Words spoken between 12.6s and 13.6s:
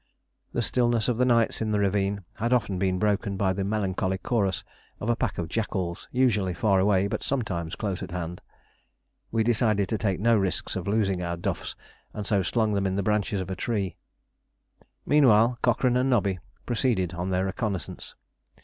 them in the branches of a